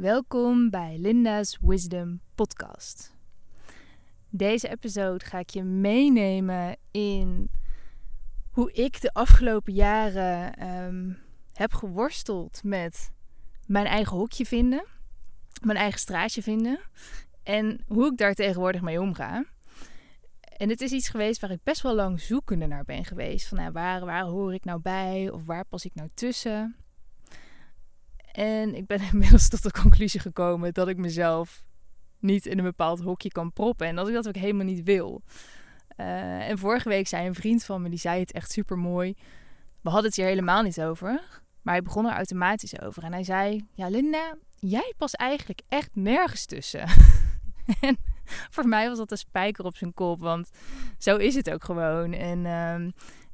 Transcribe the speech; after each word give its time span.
Welkom 0.00 0.70
bij 0.70 0.98
Linda's 0.98 1.58
Wisdom 1.60 2.20
Podcast. 2.34 3.14
Deze 4.28 4.68
episode 4.68 5.24
ga 5.24 5.38
ik 5.38 5.50
je 5.50 5.62
meenemen 5.62 6.76
in 6.90 7.50
hoe 8.50 8.72
ik 8.72 9.00
de 9.00 9.12
afgelopen 9.12 9.72
jaren 9.72 10.54
ehm, 10.54 11.12
heb 11.52 11.72
geworsteld 11.72 12.60
met 12.64 13.10
mijn 13.66 13.86
eigen 13.86 14.16
hokje 14.16 14.46
vinden, 14.46 14.86
mijn 15.62 15.78
eigen 15.78 16.00
straatje 16.00 16.42
vinden 16.42 16.80
en 17.42 17.80
hoe 17.86 18.06
ik 18.06 18.16
daar 18.16 18.34
tegenwoordig 18.34 18.80
mee 18.80 19.00
omga. 19.00 19.44
En 20.40 20.68
het 20.68 20.80
is 20.80 20.92
iets 20.92 21.08
geweest 21.08 21.40
waar 21.40 21.50
ik 21.50 21.62
best 21.62 21.82
wel 21.82 21.94
lang 21.94 22.20
zoekende 22.20 22.66
naar 22.66 22.84
ben 22.84 23.04
geweest. 23.04 23.48
Van 23.48 23.58
nou, 23.58 23.72
waar, 23.72 24.04
waar 24.04 24.24
hoor 24.24 24.54
ik 24.54 24.64
nou 24.64 24.80
bij 24.80 25.30
of 25.30 25.46
waar 25.46 25.64
pas 25.64 25.84
ik 25.84 25.94
nou 25.94 26.08
tussen? 26.14 26.76
En 28.38 28.74
ik 28.74 28.86
ben 28.86 29.00
inmiddels 29.12 29.48
tot 29.48 29.62
de 29.62 29.70
conclusie 29.70 30.20
gekomen 30.20 30.74
dat 30.74 30.88
ik 30.88 30.96
mezelf 30.96 31.64
niet 32.18 32.46
in 32.46 32.58
een 32.58 32.64
bepaald 32.64 33.00
hokje 33.00 33.28
kan 33.28 33.52
proppen. 33.52 33.86
En 33.86 33.96
dat 33.96 34.08
ik 34.08 34.14
dat 34.14 34.28
ook 34.28 34.36
helemaal 34.36 34.64
niet 34.64 34.82
wil. 34.82 35.22
Uh, 35.96 36.48
en 36.48 36.58
vorige 36.58 36.88
week 36.88 37.08
zei 37.08 37.26
een 37.26 37.34
vriend 37.34 37.64
van 37.64 37.82
me, 37.82 37.88
die 37.88 37.98
zei 37.98 38.20
het 38.20 38.32
echt 38.32 38.50
super 38.50 38.78
mooi. 38.78 39.14
We 39.80 39.90
hadden 39.90 40.06
het 40.06 40.16
hier 40.16 40.26
helemaal 40.26 40.62
niet 40.62 40.80
over. 40.80 41.42
Maar 41.62 41.74
hij 41.74 41.82
begon 41.82 42.06
er 42.06 42.12
automatisch 42.12 42.80
over. 42.80 43.02
En 43.02 43.12
hij 43.12 43.24
zei: 43.24 43.66
Ja, 43.74 43.88
Linda, 43.88 44.36
jij 44.58 44.94
past 44.96 45.14
eigenlijk 45.14 45.60
echt 45.68 45.90
nergens 45.92 46.46
tussen. 46.46 46.88
en 47.80 47.96
voor 48.50 48.68
mij 48.68 48.88
was 48.88 48.98
dat 48.98 49.10
een 49.10 49.18
spijker 49.18 49.64
op 49.64 49.76
zijn 49.76 49.94
kop. 49.94 50.20
Want 50.20 50.50
zo 50.98 51.16
is 51.16 51.34
het 51.34 51.50
ook 51.50 51.64
gewoon. 51.64 52.12
En 52.12 52.38
uh, 52.44 52.90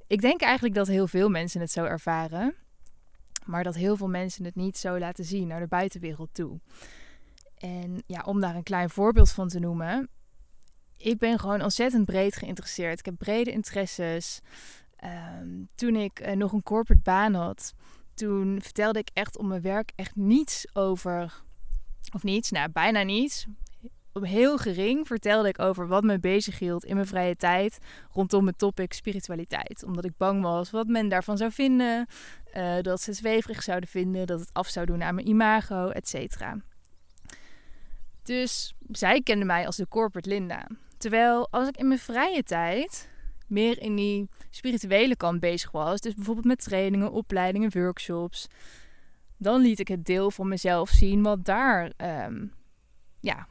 ik 0.06 0.20
denk 0.20 0.41
eigenlijk 0.41 0.75
dat 0.75 0.86
heel 0.86 1.06
veel 1.06 1.28
mensen 1.28 1.61
het 1.61 1.70
zo 1.70 1.84
ervaren. 1.84 2.55
Maar 3.45 3.65
dat 3.65 3.75
heel 3.75 3.97
veel 3.97 4.09
mensen 4.09 4.45
het 4.45 4.55
niet 4.55 4.79
zo 4.79 4.98
laten 4.98 5.25
zien 5.25 5.47
naar 5.47 5.61
de 5.61 5.66
buitenwereld 5.66 6.29
toe. 6.33 6.61
En 7.59 8.03
ja, 8.07 8.23
om 8.27 8.41
daar 8.41 8.55
een 8.55 8.62
klein 8.62 8.91
voorbeeld 8.91 9.31
van 9.31 9.48
te 9.48 9.59
noemen. 9.59 10.09
Ik 10.97 11.19
ben 11.19 11.39
gewoon 11.39 11.62
ontzettend 11.62 12.05
breed 12.05 12.36
geïnteresseerd. 12.36 12.98
Ik 12.98 13.05
heb 13.05 13.19
brede 13.19 13.51
interesses. 13.51 14.41
Um, 15.39 15.69
toen 15.75 15.97
ik 15.97 16.20
uh, 16.20 16.33
nog 16.33 16.53
een 16.53 16.62
corporate 16.62 17.03
baan 17.03 17.34
had, 17.34 17.75
toen 18.14 18.59
vertelde 18.62 18.98
ik 18.98 19.11
echt 19.12 19.39
om 19.39 19.48
mijn 19.48 19.62
werk 19.62 19.92
echt 19.95 20.17
niets 20.17 20.67
over. 20.73 21.42
Of 22.12 22.23
niets, 22.23 22.51
nou 22.51 22.70
bijna 22.70 23.03
niets 23.03 23.47
heel 24.23 24.58
gering 24.58 25.06
vertelde 25.06 25.48
ik 25.48 25.58
over 25.58 25.89
wat 25.89 26.03
me 26.03 26.19
bezig 26.19 26.58
hield 26.58 26.84
in 26.84 26.95
mijn 26.95 27.06
vrije 27.06 27.36
tijd 27.36 27.79
rondom 28.12 28.47
het 28.47 28.58
topic 28.58 28.92
spiritualiteit. 28.92 29.84
Omdat 29.84 30.05
ik 30.05 30.17
bang 30.17 30.42
was 30.42 30.70
wat 30.70 30.86
men 30.86 31.08
daarvan 31.08 31.36
zou 31.36 31.53
vinden, 31.53 32.06
uh, 32.56 32.80
dat 32.80 33.00
ze 33.00 33.10
het 33.10 33.19
zweverig 33.19 33.62
zouden 33.62 33.88
vinden, 33.88 34.27
dat 34.27 34.41
het 34.41 34.50
af 34.52 34.69
zou 34.69 34.86
doen 34.86 35.02
aan 35.02 35.14
mijn 35.14 35.28
imago, 35.28 35.88
et 35.88 36.08
cetera. 36.08 36.56
Dus 38.22 38.74
zij 38.91 39.22
kende 39.22 39.44
mij 39.44 39.66
als 39.66 39.77
de 39.77 39.88
corporate 39.88 40.28
Linda. 40.28 40.66
Terwijl 40.96 41.48
als 41.50 41.69
ik 41.69 41.77
in 41.77 41.88
mijn 41.88 42.00
vrije 42.00 42.42
tijd 42.42 43.08
meer 43.46 43.80
in 43.80 43.96
die 43.96 44.28
spirituele 44.50 45.16
kant 45.16 45.41
bezig 45.41 45.70
was, 45.70 46.00
dus 46.00 46.14
bijvoorbeeld 46.14 46.46
met 46.46 46.62
trainingen, 46.62 47.12
opleidingen, 47.12 47.70
workshops, 47.72 48.46
dan 49.36 49.61
liet 49.61 49.80
ik 49.80 49.89
het 49.89 50.05
deel 50.05 50.30
van 50.30 50.48
mezelf 50.48 50.89
zien 50.89 51.22
wat 51.22 51.44
daar 51.44 51.92
um, 51.96 52.52
ja, 53.20 53.46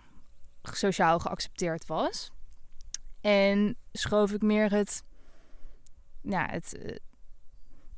sociaal 0.62 1.20
geaccepteerd 1.20 1.86
was. 1.86 2.32
En 3.22 3.76
schoof 3.92 4.32
ik 4.32 4.42
meer 4.42 4.72
het, 4.72 5.04
ja, 6.22 6.48
het 6.50 6.78
uh, 6.80 6.96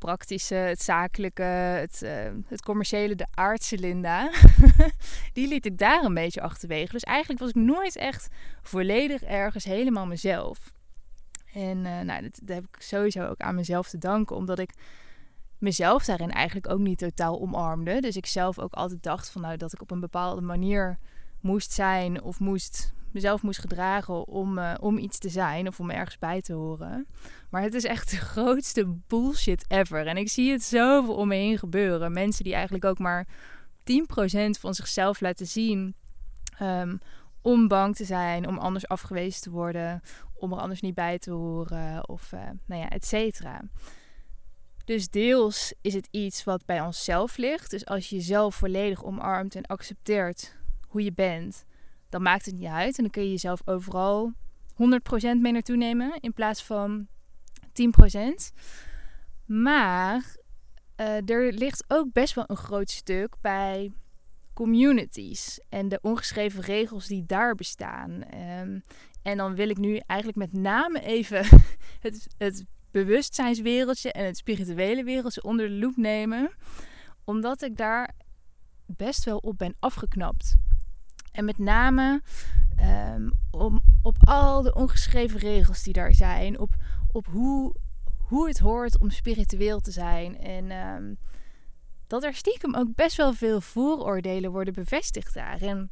praktische, 0.06 0.56
het 0.56 0.82
zakelijke, 0.82 1.44
het, 1.44 2.02
uh, 2.04 2.12
het 2.48 2.62
commerciële, 2.62 3.16
de 3.16 3.28
aardse 3.34 3.78
Linda. 3.78 4.32
die 5.34 5.48
liet 5.48 5.66
ik 5.66 5.78
daar 5.78 6.04
een 6.04 6.14
beetje 6.14 6.42
achterwege. 6.42 6.92
Dus 6.92 7.04
eigenlijk 7.04 7.40
was 7.40 7.50
ik 7.50 7.56
nooit 7.56 7.96
echt 7.96 8.28
volledig 8.62 9.24
ergens 9.24 9.64
helemaal 9.64 10.06
mezelf. 10.06 10.74
En 11.54 11.78
uh, 11.78 12.00
nou, 12.02 12.22
dat, 12.22 12.40
dat, 12.44 12.56
heb 12.56 12.64
ik 12.64 12.82
sowieso 12.82 13.26
ook 13.28 13.40
aan 13.40 13.56
mezelf 13.56 13.90
te 13.90 13.98
danken, 13.98 14.36
omdat 14.36 14.60
ik 14.60 14.74
mezelf 15.58 16.06
daarin 16.06 16.32
eigenlijk 16.32 16.70
ook 16.70 16.80
niet 16.80 16.98
totaal 16.98 17.42
omarmde. 17.42 18.02
Dus 18.02 18.16
ik 18.16 18.26
zelf 18.26 18.60
ook 18.60 18.74
altijd 18.74 19.04
dacht 19.04 19.30
van 19.30 19.42
nou 19.42 19.58
dat 19.58 19.74
ik 19.74 19.82
op 19.82 19.92
een 19.92 20.00
bepaalde 20.00 20.42
manier 20.42 21.00
moest 21.40 21.72
zijn 21.72 22.22
of 22.22 22.40
moest, 22.40 22.94
mezelf 23.16 23.42
moest 23.42 23.60
gedragen 23.60 24.28
om, 24.28 24.58
uh, 24.58 24.74
om 24.80 24.98
iets 24.98 25.18
te 25.18 25.30
zijn 25.30 25.68
of 25.68 25.80
om 25.80 25.90
ergens 25.90 26.18
bij 26.18 26.42
te 26.42 26.54
horen. 26.54 27.08
Maar 27.50 27.62
het 27.62 27.74
is 27.74 27.84
echt 27.84 28.10
de 28.10 28.18
grootste 28.34 28.98
bullshit 29.08 29.66
ever. 29.68 30.08
En 30.08 30.18
ik 30.18 30.30
zie 30.30 30.52
het 30.52 30.64
zoveel 30.64 31.16
om 31.16 31.28
me 31.28 31.36
heen 31.36 31.58
gebeuren. 31.58 32.12
Mensen 32.12 32.44
die 32.44 32.54
eigenlijk 32.54 32.86
ook 32.86 33.00
maar 33.00 33.28
10% 33.78 34.60
van 34.60 34.74
zichzelf 34.74 35.22
laten 35.22 35.48
zien. 35.48 35.96
Um, 36.62 37.00
om 37.42 37.68
bang 37.68 37.96
te 37.96 38.06
zijn, 38.06 38.48
om 38.48 38.58
anders 38.58 38.88
afgewezen 38.88 39.42
te 39.42 39.50
worden, 39.50 40.02
om 40.34 40.52
er 40.52 40.60
anders 40.60 40.82
niet 40.82 40.96
bij 40.96 41.20
te 41.20 41.32
horen 41.32 42.10
of 42.10 42.32
uh, 42.32 42.40
nou 42.66 42.82
ja, 42.82 42.90
et 42.90 43.06
cetera. 43.06 43.62
Dus 44.86 45.10
deels 45.10 45.74
is 45.82 45.94
het 45.94 46.08
iets 46.12 46.44
wat 46.44 46.66
bij 46.66 46.82
onszelf 46.82 47.38
ligt. 47.38 47.70
Dus 47.70 47.86
als 47.86 48.10
je 48.10 48.16
jezelf 48.16 48.56
volledig 48.56 49.04
omarmt 49.04 49.56
en 49.56 49.66
accepteert 49.66 50.56
hoe 50.88 51.04
je 51.04 51.14
bent, 51.14 51.66
dan 52.16 52.24
maakt 52.24 52.46
het 52.46 52.56
niet 52.56 52.70
uit. 52.70 52.98
En 52.98 53.04
dan 53.04 53.12
kun 53.12 53.24
je 53.24 53.30
jezelf 53.30 53.62
overal 53.66 54.34
100% 54.74 54.76
mee 55.40 55.52
naartoe 55.52 55.76
nemen 55.76 56.18
in 56.20 56.34
plaats 56.34 56.64
van 56.64 57.08
10%. 57.60 58.54
Maar 59.46 60.36
uh, 61.00 61.30
er 61.30 61.54
ligt 61.54 61.84
ook 61.88 62.14
best 62.14 62.34
wel 62.34 62.44
een 62.48 62.58
groot 62.58 62.90
stuk 62.90 63.36
bij 63.42 63.92
communities 64.54 65.60
en 65.70 65.90
de 65.90 66.00
ongeschreven 66.02 66.62
regels 66.62 67.08
die 67.08 67.26
daar 67.26 67.56
bestaan. 67.56 68.12
Um, 68.62 68.84
en 69.22 69.38
dan 69.38 69.56
wil 69.56 69.70
ik 69.70 69.78
nu 69.78 69.98
eigenlijk 69.98 70.40
met 70.40 70.62
name 70.62 71.02
even 71.02 71.46
het, 72.06 72.28
het 72.38 72.66
bewustzijnswereldje 72.92 74.12
en 74.12 74.26
het 74.26 74.38
spirituele 74.38 75.04
wereldje 75.04 75.44
onder 75.44 75.68
de 75.68 75.74
loep 75.74 75.98
nemen, 75.98 76.52
omdat 77.24 77.62
ik 77.62 77.78
daar 77.78 78.14
best 78.86 79.24
wel 79.24 79.38
op 79.38 79.58
ben 79.58 79.76
afgeknapt. 79.80 80.56
En 81.36 81.46
met 81.46 81.58
name 81.58 82.22
um, 83.16 83.32
om, 83.52 83.82
op 84.02 84.16
al 84.20 84.62
de 84.62 84.74
ongeschreven 84.74 85.40
regels 85.40 85.84
die 85.84 85.94
daar 85.94 86.14
zijn. 86.14 86.60
Op, 86.60 86.76
op 87.12 87.26
hoe, 87.26 87.76
hoe 88.18 88.48
het 88.48 88.60
hoort 88.60 89.00
om 89.00 89.10
spiritueel 89.10 89.80
te 89.80 89.92
zijn. 89.92 90.40
En 90.40 90.72
um, 90.72 91.18
dat 92.08 92.24
er 92.24 92.34
stiekem 92.34 92.76
ook 92.76 92.96
best 92.96 93.18
wel 93.18 93.34
veel 93.34 93.62
vooroordelen 93.62 94.52
worden 94.52 94.74
bevestigd 94.74 95.34
daar. 95.34 95.62
En 95.62 95.92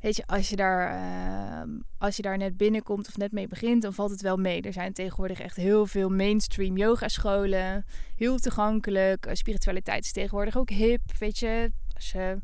weet 0.00 0.16
je, 0.16 0.26
als 0.26 0.48
je 0.48 0.56
daar, 0.56 0.94
uh, 0.94 1.74
als 1.98 2.16
je 2.16 2.22
daar 2.22 2.38
net 2.38 2.56
binnenkomt 2.56 3.08
of 3.08 3.16
net 3.16 3.32
mee 3.32 3.46
begint, 3.46 3.82
dan 3.82 3.94
valt 3.94 4.10
het 4.10 4.20
wel 4.20 4.36
mee. 4.36 4.62
Er 4.62 4.72
zijn 4.72 4.92
tegenwoordig 4.92 5.40
echt 5.40 5.56
heel 5.56 5.86
veel 5.86 6.08
mainstream 6.08 6.76
yogascholen. 6.76 7.84
Heel 8.16 8.38
toegankelijk. 8.38 9.28
Spiritualiteit 9.32 10.04
is 10.04 10.12
tegenwoordig 10.12 10.56
ook 10.56 10.70
hip. 10.70 11.00
Weet 11.18 11.38
je, 11.38 11.72
als 11.94 12.12
je 12.12 12.38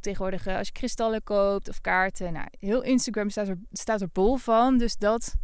tegenwoordig 0.00 0.46
eh, 0.46 0.56
als 0.56 0.66
je 0.66 0.72
kristallen 0.72 1.22
koopt 1.22 1.68
of 1.68 1.80
kaarten. 1.80 2.32
Nou, 2.32 2.46
heel 2.58 2.82
Instagram 2.82 3.30
staat 3.30 3.48
er, 3.48 3.58
staat 3.72 4.00
er 4.00 4.08
bol 4.12 4.36
van. 4.36 4.78
Dus 4.78 4.96
dat 4.96 5.34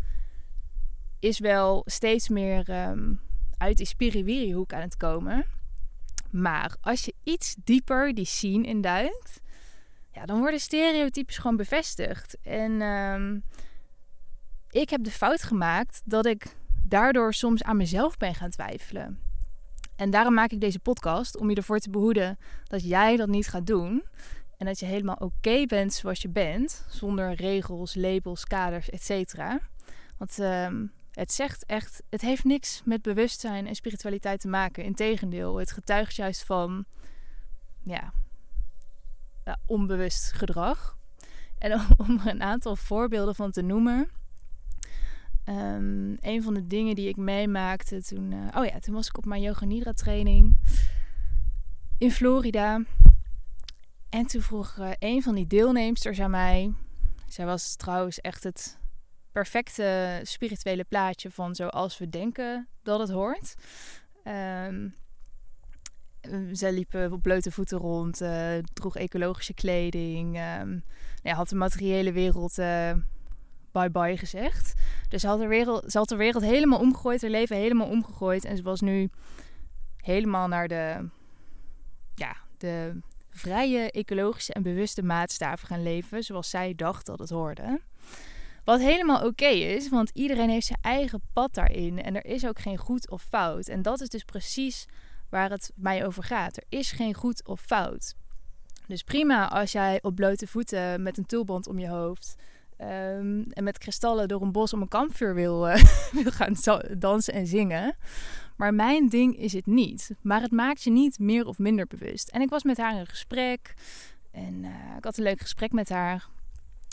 is 1.18 1.38
wel 1.38 1.82
steeds 1.86 2.28
meer 2.28 2.88
um, 2.88 3.20
uit 3.58 3.76
die 3.76 3.86
spiriwiri 3.86 4.52
hoek 4.52 4.72
aan 4.72 4.80
het 4.80 4.96
komen. 4.96 5.46
Maar 6.30 6.76
als 6.80 7.04
je 7.04 7.14
iets 7.22 7.56
dieper 7.64 8.14
die 8.14 8.24
scene 8.24 8.66
induikt, 8.66 9.40
ja, 10.12 10.26
dan 10.26 10.38
worden 10.38 10.60
stereotypes 10.60 11.38
gewoon 11.38 11.56
bevestigd. 11.56 12.36
En 12.42 12.80
um, 12.80 13.42
ik 14.70 14.90
heb 14.90 15.04
de 15.04 15.10
fout 15.10 15.42
gemaakt 15.42 16.02
dat 16.04 16.26
ik 16.26 16.56
daardoor 16.84 17.34
soms 17.34 17.62
aan 17.62 17.76
mezelf 17.76 18.16
ben 18.16 18.34
gaan 18.34 18.50
twijfelen. 18.50 19.18
En 19.96 20.10
daarom 20.10 20.34
maak 20.34 20.50
ik 20.50 20.60
deze 20.60 20.78
podcast 20.78 21.36
om 21.36 21.50
je 21.50 21.56
ervoor 21.56 21.78
te 21.78 21.90
behoeden 21.90 22.38
dat 22.64 22.88
jij 22.88 23.16
dat 23.16 23.28
niet 23.28 23.48
gaat 23.48 23.66
doen. 23.66 24.04
En 24.56 24.66
dat 24.66 24.78
je 24.78 24.86
helemaal 24.86 25.16
oké 25.18 25.66
bent 25.66 25.92
zoals 25.92 26.22
je 26.22 26.28
bent. 26.28 26.86
Zonder 26.88 27.34
regels, 27.34 27.94
labels, 27.94 28.44
kaders, 28.44 28.90
etc. 28.90 29.34
Want 30.18 30.38
um, 30.38 30.92
het 31.12 31.32
zegt 31.32 31.64
echt, 31.66 32.02
het 32.10 32.20
heeft 32.20 32.44
niks 32.44 32.82
met 32.84 33.02
bewustzijn 33.02 33.66
en 33.66 33.74
spiritualiteit 33.74 34.40
te 34.40 34.48
maken. 34.48 34.84
Integendeel, 34.84 35.56
het 35.56 35.70
getuigt 35.70 36.14
juist 36.14 36.44
van, 36.44 36.84
ja, 37.82 38.12
onbewust 39.66 40.32
gedrag. 40.32 40.96
En 41.58 41.80
om 42.06 42.20
er 42.20 42.26
een 42.26 42.42
aantal 42.42 42.76
voorbeelden 42.76 43.34
van 43.34 43.50
te 43.50 43.62
noemen. 43.62 44.08
Um, 45.48 46.16
een 46.20 46.42
van 46.42 46.54
de 46.54 46.66
dingen 46.66 46.94
die 46.94 47.08
ik 47.08 47.16
meemaakte 47.16 48.02
toen, 48.02 48.32
uh, 48.32 48.46
oh 48.54 48.64
ja, 48.64 48.78
toen 48.78 48.94
was 48.94 49.08
ik 49.08 49.18
op 49.18 49.24
mijn 49.24 49.42
yoga 49.42 49.64
nidra 49.64 49.92
training 49.92 50.58
in 51.98 52.10
Florida. 52.10 52.80
En 54.16 54.26
toen 54.26 54.42
vroeg 54.42 54.76
uh, 54.76 54.90
een 54.98 55.22
van 55.22 55.34
die 55.34 55.46
deelnemsters 55.46 56.20
aan 56.20 56.30
mij. 56.30 56.72
Zij 57.28 57.46
was 57.46 57.76
trouwens 57.76 58.20
echt 58.20 58.44
het 58.44 58.78
perfecte 59.32 60.20
spirituele 60.22 60.84
plaatje 60.84 61.30
van 61.30 61.54
zoals 61.54 61.98
we 61.98 62.08
denken 62.08 62.68
dat 62.82 63.00
het 63.00 63.10
hoort. 63.10 63.54
Um, 64.24 64.94
zij 66.52 66.72
liepen 66.72 67.12
op 67.12 67.22
blote 67.22 67.50
voeten 67.50 67.78
rond, 67.78 68.20
uh, 68.20 68.58
droeg 68.72 68.96
ecologische 68.96 69.54
kleding. 69.54 70.40
Um, 70.60 70.84
ja, 71.22 71.34
had 71.34 71.48
de 71.48 71.56
materiële 71.56 72.12
wereld 72.12 72.58
uh, 72.58 72.92
bye-bye 73.72 74.16
gezegd. 74.16 74.74
Dus 75.08 75.20
ze 75.20 75.26
had, 75.26 75.38
de 75.38 75.46
wereld, 75.46 75.92
ze 75.92 75.98
had 75.98 76.08
de 76.08 76.16
wereld 76.16 76.42
helemaal 76.42 76.80
omgegooid, 76.80 77.22
haar 77.22 77.30
leven 77.30 77.56
helemaal 77.56 77.88
omgegooid. 77.88 78.44
En 78.44 78.56
ze 78.56 78.62
was 78.62 78.80
nu 78.80 79.10
helemaal 79.96 80.48
naar 80.48 80.68
de, 80.68 81.08
ja, 82.14 82.36
de 82.58 83.00
vrije, 83.36 83.90
ecologische 83.90 84.52
en 84.52 84.62
bewuste 84.62 85.02
maatstaven 85.02 85.66
gaan 85.66 85.82
leven. 85.82 86.22
Zoals 86.22 86.50
zij 86.50 86.74
dacht 86.74 87.06
dat 87.06 87.18
het 87.18 87.30
hoorde. 87.30 87.80
Wat 88.64 88.80
helemaal 88.80 89.26
oké 89.26 89.46
is, 89.46 89.88
want 89.88 90.10
iedereen 90.14 90.48
heeft 90.48 90.66
zijn 90.66 90.78
eigen 90.82 91.20
pad 91.32 91.54
daarin. 91.54 92.02
En 92.02 92.16
er 92.16 92.26
is 92.26 92.46
ook 92.46 92.58
geen 92.58 92.76
goed 92.76 93.10
of 93.10 93.22
fout. 93.22 93.68
En 93.68 93.82
dat 93.82 94.00
is 94.00 94.08
dus 94.08 94.24
precies 94.24 94.86
waar 95.30 95.50
het 95.50 95.72
mij 95.74 96.06
over 96.06 96.22
gaat. 96.22 96.56
Er 96.56 96.64
is 96.68 96.92
geen 96.92 97.14
goed 97.14 97.46
of 97.46 97.60
fout. 97.60 98.14
Dus 98.86 99.02
prima 99.02 99.48
als 99.48 99.72
jij 99.72 99.98
op 100.02 100.14
blote 100.14 100.46
voeten 100.46 101.02
met 101.02 101.18
een 101.18 101.26
tulband 101.26 101.66
om 101.66 101.78
je 101.78 101.88
hoofd 101.88 102.34
ehm, 102.76 103.42
en 103.50 103.64
met 103.64 103.78
kristallen 103.78 104.28
door 104.28 104.42
een 104.42 104.52
bos 104.52 104.72
om 104.72 104.80
een 104.80 104.88
kampvuur 104.88 105.34
wil, 105.34 105.68
uh, 105.68 105.82
wil 106.22 106.30
gaan 106.30 106.54
dansen 106.98 107.34
en 107.34 107.46
zingen. 107.46 107.96
Maar 108.56 108.74
mijn 108.74 109.08
ding 109.08 109.38
is 109.38 109.52
het 109.52 109.66
niet. 109.66 110.10
Maar 110.22 110.40
het 110.40 110.50
maakt 110.50 110.82
je 110.82 110.90
niet 110.90 111.18
meer 111.18 111.46
of 111.46 111.58
minder 111.58 111.86
bewust. 111.86 112.28
En 112.28 112.40
ik 112.40 112.48
was 112.48 112.62
met 112.62 112.76
haar 112.76 112.98
in 112.98 113.06
gesprek 113.06 113.74
en 114.30 114.64
uh, 114.64 114.96
ik 114.96 115.04
had 115.04 115.16
een 115.16 115.24
leuk 115.24 115.40
gesprek 115.40 115.72
met 115.72 115.88
haar. 115.88 116.28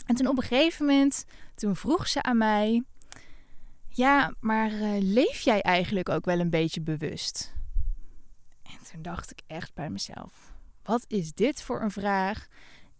En 0.06 0.14
toen 0.14 0.26
op 0.26 0.36
een 0.36 0.42
gegeven 0.42 0.86
moment, 0.86 1.24
toen 1.54 1.76
vroeg 1.76 2.08
ze 2.08 2.22
aan 2.22 2.38
mij: 2.38 2.82
Ja, 3.88 4.34
maar 4.40 4.72
uh, 4.72 4.96
leef 5.00 5.40
jij 5.40 5.60
eigenlijk 5.60 6.08
ook 6.08 6.24
wel 6.24 6.40
een 6.40 6.50
beetje 6.50 6.80
bewust? 6.80 7.54
En 8.62 8.78
toen 8.92 9.02
dacht 9.02 9.30
ik 9.30 9.40
echt 9.46 9.74
bij 9.74 9.90
mezelf: 9.90 10.52
Wat 10.82 11.04
is 11.08 11.32
dit 11.32 11.62
voor 11.62 11.82
een 11.82 11.90
vraag? 11.90 12.46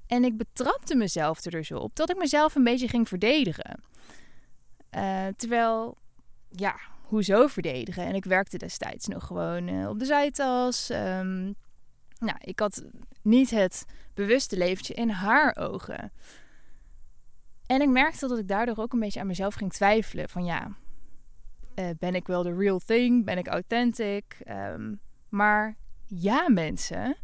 En 0.07 0.25
ik 0.25 0.37
betrapte 0.37 0.95
mezelf 0.95 1.45
er 1.45 1.51
dus 1.51 1.73
op 1.73 1.97
dat 1.97 2.11
ik 2.11 2.17
mezelf 2.17 2.55
een 2.55 2.65
beetje 2.65 2.89
ging 2.89 3.09
verdedigen. 3.09 3.83
Uh, 4.91 5.27
terwijl, 5.37 5.97
ja, 6.49 6.77
hoezo 7.05 7.47
verdedigen? 7.47 8.05
En 8.05 8.15
ik 8.15 8.25
werkte 8.25 8.59
destijds 8.59 9.07
nog 9.07 9.27
gewoon 9.27 9.69
uh, 9.69 9.89
op 9.89 9.99
de 9.99 10.05
zijtas. 10.05 10.91
Um, 10.91 11.55
nou, 12.19 12.37
ik 12.39 12.59
had 12.59 12.85
niet 13.23 13.51
het 13.51 13.85
bewuste 14.15 14.57
leventje 14.57 14.95
in 14.95 15.09
haar 15.09 15.57
ogen. 15.57 16.13
En 17.67 17.81
ik 17.81 17.89
merkte 17.89 18.29
dat 18.29 18.39
ik 18.39 18.49
daardoor 18.49 18.77
ook 18.77 18.93
een 18.93 19.01
beetje 19.01 19.21
aan 19.21 19.27
mezelf 19.27 19.55
ging 19.55 19.73
twijfelen. 19.73 20.29
Van 20.29 20.45
ja, 20.45 20.77
uh, 21.75 21.89
ben 21.99 22.15
ik 22.15 22.27
wel 22.27 22.43
de 22.43 22.57
real 22.57 22.79
thing? 22.79 23.25
Ben 23.25 23.39
ik 23.39 23.47
authentic? 23.47 24.25
Um, 24.49 25.01
maar 25.29 25.77
ja, 26.07 26.51
mensen. 26.51 27.17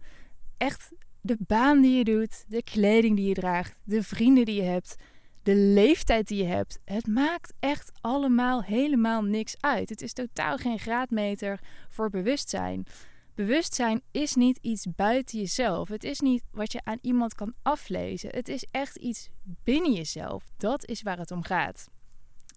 Echt 0.57 0.93
de 1.21 1.37
baan 1.39 1.81
die 1.81 1.97
je 1.97 2.05
doet, 2.05 2.45
de 2.49 2.63
kleding 2.63 3.17
die 3.17 3.29
je 3.29 3.35
draagt, 3.35 3.79
de 3.85 4.03
vrienden 4.03 4.45
die 4.45 4.63
je 4.63 4.69
hebt, 4.69 4.97
de 5.43 5.55
leeftijd 5.55 6.29
die 6.29 6.43
je 6.43 6.49
hebt. 6.49 6.79
Het 6.85 7.07
maakt 7.07 7.53
echt 7.61 7.93
allemaal 8.01 8.63
helemaal 8.63 9.23
niks 9.23 9.55
uit. 9.61 9.89
Het 9.89 10.03
is 10.03 10.13
totaal 10.13 10.57
geen 10.57 10.79
graadmeter 10.79 11.61
voor 11.89 12.11
bewustzijn. 12.11 12.87
Bewustzijn 13.35 14.03
is 14.11 14.35
niet 14.35 14.59
iets 14.61 14.87
buiten 14.97 15.39
jezelf. 15.39 15.89
Het 15.89 16.05
is 16.05 16.21
niet 16.21 16.43
wat 16.51 16.73
je 16.73 16.81
aan 16.85 16.99
iemand 17.01 17.35
kan 17.35 17.55
aflezen. 17.63 18.31
Het 18.31 18.49
is 18.49 18.67
echt 18.71 18.97
iets 18.97 19.29
binnen 19.43 19.93
jezelf. 19.93 20.45
Dat 20.57 20.87
is 20.87 21.03
waar 21.03 21.19
het 21.19 21.31
om 21.31 21.43
gaat. 21.43 21.89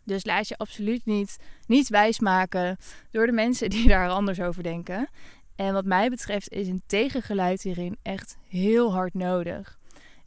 Dus 0.05 0.25
laat 0.25 0.47
je 0.47 0.57
absoluut 0.57 1.05
niet, 1.05 1.37
niet 1.67 1.89
wijsmaken 1.89 2.77
door 3.11 3.25
de 3.25 3.31
mensen 3.31 3.69
die 3.69 3.87
daar 3.87 4.09
anders 4.09 4.39
over 4.39 4.63
denken. 4.63 5.09
En 5.55 5.73
wat 5.73 5.85
mij 5.85 6.09
betreft 6.09 6.49
is 6.49 6.67
een 6.67 6.83
tegengeluid 6.85 7.61
hierin 7.61 7.97
echt 8.01 8.37
heel 8.47 8.93
hard 8.93 9.13
nodig. 9.13 9.79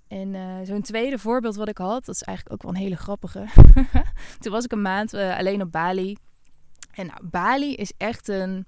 En 0.08 0.34
uh, 0.34 0.56
zo'n 0.62 0.82
tweede 0.82 1.18
voorbeeld 1.18 1.56
wat 1.56 1.68
ik 1.68 1.78
had, 1.78 2.04
dat 2.04 2.14
is 2.14 2.22
eigenlijk 2.22 2.56
ook 2.56 2.62
wel 2.62 2.74
een 2.74 2.86
hele 2.86 2.96
grappige. 2.96 3.46
Toen 4.40 4.52
was 4.52 4.64
ik 4.64 4.72
een 4.72 4.82
maand 4.82 5.14
uh, 5.14 5.38
alleen 5.38 5.62
op 5.62 5.72
Bali. 5.72 6.16
En 6.94 7.06
nou, 7.06 7.26
Bali 7.26 7.74
is 7.74 7.92
echt 7.96 8.28
een, 8.28 8.66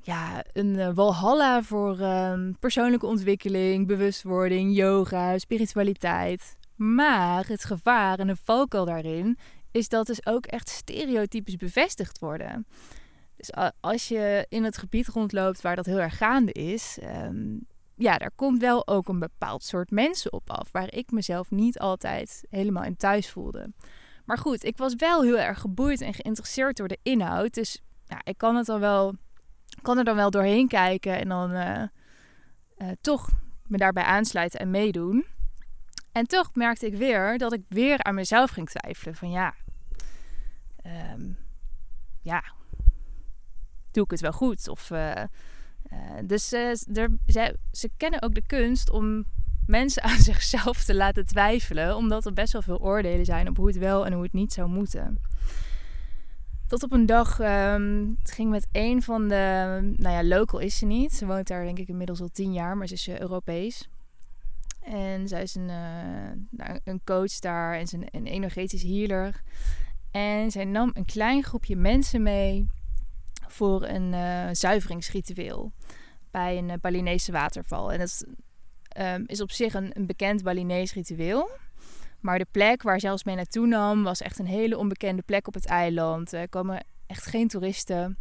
ja, 0.00 0.44
een 0.52 0.74
uh, 0.74 0.94
walhalla 0.94 1.62
voor 1.62 2.00
um, 2.00 2.58
persoonlijke 2.58 3.06
ontwikkeling, 3.06 3.86
bewustwording, 3.86 4.76
yoga, 4.76 5.38
spiritualiteit. 5.38 6.56
Maar 6.76 7.46
het 7.46 7.64
gevaar 7.64 8.18
en 8.18 8.26
de 8.26 8.36
valkuil 8.36 8.84
daarin 8.84 9.38
is 9.70 9.88
dat 9.88 10.06
dus 10.06 10.26
ook 10.26 10.46
echt 10.46 10.68
stereotypes 10.68 11.56
bevestigd 11.56 12.18
worden. 12.18 12.66
Dus 13.36 13.50
als 13.80 14.08
je 14.08 14.46
in 14.48 14.64
het 14.64 14.78
gebied 14.78 15.08
rondloopt 15.08 15.60
waar 15.60 15.76
dat 15.76 15.86
heel 15.86 16.00
erg 16.00 16.16
gaande 16.16 16.52
is, 16.52 16.98
um, 17.24 17.66
ja, 17.96 18.18
daar 18.18 18.30
komt 18.34 18.60
wel 18.60 18.86
ook 18.86 19.08
een 19.08 19.18
bepaald 19.18 19.62
soort 19.62 19.90
mensen 19.90 20.32
op 20.32 20.50
af, 20.50 20.72
waar 20.72 20.92
ik 20.92 21.10
mezelf 21.10 21.50
niet 21.50 21.78
altijd 21.78 22.44
helemaal 22.50 22.84
in 22.84 22.96
thuis 22.96 23.30
voelde. 23.30 23.72
Maar 24.24 24.38
goed, 24.38 24.64
ik 24.64 24.76
was 24.76 24.94
wel 24.94 25.22
heel 25.22 25.38
erg 25.38 25.60
geboeid 25.60 26.00
en 26.00 26.14
geïnteresseerd 26.14 26.76
door 26.76 26.88
de 26.88 26.98
inhoud. 27.02 27.54
Dus 27.54 27.82
ja, 28.04 28.20
ik 28.24 28.38
kan, 28.38 28.56
het 28.56 28.66
dan 28.66 28.80
wel, 28.80 29.14
kan 29.82 29.98
er 29.98 30.04
dan 30.04 30.16
wel 30.16 30.30
doorheen 30.30 30.68
kijken 30.68 31.18
en 31.18 31.28
dan 31.28 31.50
uh, 31.50 31.82
uh, 32.78 32.88
toch 33.00 33.28
me 33.66 33.76
daarbij 33.76 34.02
aansluiten 34.02 34.60
en 34.60 34.70
meedoen. 34.70 35.26
En 36.12 36.26
toch 36.26 36.54
merkte 36.54 36.86
ik 36.86 36.94
weer 36.94 37.38
dat 37.38 37.52
ik 37.52 37.62
weer 37.68 38.02
aan 38.02 38.14
mezelf 38.14 38.50
ging 38.50 38.68
twijfelen. 38.68 39.14
Van 39.14 39.30
ja, 39.30 39.54
um, 41.12 41.38
ja, 42.22 42.44
doe 43.90 44.04
ik 44.04 44.10
het 44.10 44.20
wel 44.20 44.32
goed? 44.32 44.68
Of, 44.68 44.90
uh, 44.90 45.22
dus 46.24 46.52
er, 46.52 46.76
ze, 47.26 47.56
ze 47.72 47.90
kennen 47.96 48.22
ook 48.22 48.34
de 48.34 48.46
kunst 48.46 48.90
om 48.90 49.24
mensen 49.66 50.02
aan 50.08 50.18
zichzelf 50.18 50.84
te 50.84 50.94
laten 50.94 51.26
twijfelen. 51.26 51.96
Omdat 51.96 52.26
er 52.26 52.32
best 52.32 52.52
wel 52.52 52.62
veel 52.62 52.80
oordelen 52.80 53.24
zijn 53.24 53.48
op 53.48 53.56
hoe 53.56 53.66
het 53.66 53.78
wel 53.78 54.06
en 54.06 54.12
hoe 54.12 54.22
het 54.22 54.32
niet 54.32 54.52
zou 54.52 54.68
moeten. 54.68 55.18
Tot 56.66 56.82
op 56.82 56.92
een 56.92 57.06
dag, 57.06 57.38
um, 57.40 58.16
het 58.18 58.30
ging 58.30 58.50
met 58.50 58.66
een 58.72 59.02
van 59.02 59.28
de, 59.28 59.34
nou 59.96 60.14
ja, 60.14 60.24
local 60.24 60.58
is 60.60 60.78
ze 60.78 60.86
niet. 60.86 61.12
Ze 61.12 61.26
woont 61.26 61.46
daar 61.46 61.64
denk 61.64 61.78
ik 61.78 61.88
inmiddels 61.88 62.20
al 62.20 62.28
tien 62.28 62.52
jaar, 62.52 62.76
maar 62.76 62.86
ze 62.86 62.94
is 62.94 63.08
uh, 63.08 63.18
Europees. 63.18 63.88
En 64.80 65.28
zij 65.28 65.42
is 65.42 65.54
een, 65.54 65.68
uh, 65.68 66.74
een 66.84 67.00
coach 67.04 67.38
daar 67.38 67.74
en 67.74 67.86
een 68.10 68.26
energetisch 68.26 68.82
healer. 68.82 69.42
En 70.10 70.50
zij 70.50 70.64
nam 70.64 70.90
een 70.92 71.04
klein 71.04 71.42
groepje 71.42 71.76
mensen 71.76 72.22
mee 72.22 72.66
voor 73.54 73.84
een 73.84 74.12
uh, 74.12 74.48
zuiveringsritueel 74.52 75.72
bij 76.30 76.58
een 76.58 76.68
uh, 76.68 76.74
Balinese 76.80 77.32
waterval. 77.32 77.92
En 77.92 77.98
dat 77.98 78.26
is 79.26 79.40
op 79.40 79.50
zich 79.50 79.74
een, 79.74 79.92
bekend 80.00 80.42
Balinees 80.42 80.94
ritueel. 80.94 81.50
Maar 82.20 82.38
de 82.38 82.46
plek 82.50 82.82
waar 82.82 82.98
ze 83.00 83.10
ons 83.10 83.24
mee 83.24 83.36
naartoe 83.36 83.66
nam 83.66 84.02
was 84.02 84.20
echt 84.20 84.38
een 84.38 84.46
hele 84.46 84.78
onbekende 84.78 85.22
plek 85.22 85.46
op 85.46 85.54
het 85.54 85.66
eiland. 85.66 86.32
Er 86.32 86.48
komen 86.48 86.84
echt 87.06 87.26
geen 87.26 87.48
toeristen. 87.48 88.18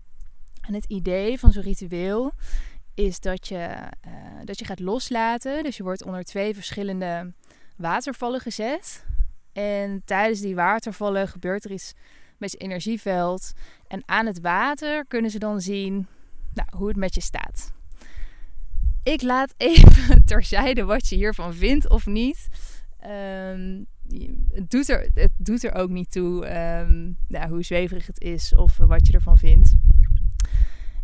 En 0.62 0.74
het 0.74 0.86
idee 0.86 1.40
van 1.40 1.52
zo'n 1.52 1.64
ritueel 1.64 2.32
is 2.94 3.20
dat 3.20 3.48
je, 3.48 3.76
uh, 4.08 4.12
dat 4.44 4.60
je 4.60 4.66
gaat 4.66 4.80
loslaten. 4.80 5.64
Dus 5.64 5.78
je 5.78 5.84
wordt 5.84 6.04
onder 6.04 6.24
twee 6.24 6.54
verschillende 6.54 7.34
watervallen 7.78 8.40
gezet. 8.40 9.06
En 9.54 10.02
tijdens 10.06 10.40
die 10.40 10.56
watervallen 10.56 11.28
gebeurt 11.28 11.66
er 11.66 11.72
iets 11.72 11.94
met 12.44 12.52
je 12.52 12.58
energieveld. 12.58 13.52
En 13.88 14.04
aan 14.06 14.26
het 14.26 14.40
water 14.40 15.06
kunnen 15.08 15.32
ze 15.32 15.40
dan 15.40 15.62
zien 15.62 16.08
nou, 16.54 16.68
hoe 16.76 16.88
het 16.88 16.98
met 16.98 17.16
je 17.16 17.22
staat. 17.22 17.74
Ik 19.04 19.22
laat 19.22 19.54
even 19.74 20.26
terzijde 20.26 20.84
wat 20.84 21.08
je 21.08 21.16
hiervan 21.16 21.54
vindt 21.54 21.90
of 21.90 22.06
niet. 22.06 22.48
Um, 23.08 23.86
het, 24.54 24.70
doet 24.72 24.90
er, 24.90 25.10
het 25.14 25.32
doet 25.38 25.64
er 25.64 25.74
ook 25.74 25.90
niet 25.90 26.12
toe 26.12 26.46
um, 26.80 27.18
nou, 27.28 27.50
hoe 27.50 27.64
zweverig 27.64 28.08
het 28.08 28.22
is 28.22 28.56
of 28.56 28.78
wat 28.78 29.08
je 29.08 29.14
ervan 29.14 29.38
vindt. 29.38 29.76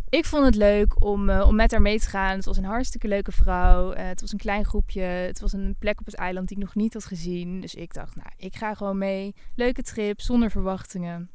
Ik 0.09 0.25
vond 0.25 0.45
het 0.45 0.55
leuk 0.55 1.03
om, 1.03 1.29
uh, 1.29 1.47
om 1.47 1.55
met 1.55 1.71
haar 1.71 1.81
mee 1.81 1.99
te 1.99 2.09
gaan. 2.09 2.35
Het 2.35 2.45
was 2.45 2.57
een 2.57 2.63
hartstikke 2.63 3.07
leuke 3.07 3.31
vrouw. 3.31 3.93
Uh, 3.93 3.97
het 3.97 4.21
was 4.21 4.31
een 4.31 4.37
klein 4.37 4.65
groepje. 4.65 5.01
Het 5.01 5.39
was 5.39 5.53
een 5.53 5.75
plek 5.79 5.99
op 5.99 6.05
het 6.05 6.15
eiland 6.15 6.47
die 6.47 6.57
ik 6.57 6.63
nog 6.63 6.75
niet 6.75 6.93
had 6.93 7.05
gezien. 7.05 7.61
Dus 7.61 7.75
ik 7.75 7.93
dacht, 7.93 8.15
nou, 8.15 8.29
ik 8.37 8.55
ga 8.55 8.73
gewoon 8.73 8.97
mee. 8.97 9.35
Leuke 9.55 9.81
trip, 9.81 10.21
zonder 10.21 10.51
verwachtingen. 10.51 11.29